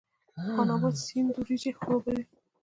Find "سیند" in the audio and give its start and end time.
1.05-1.29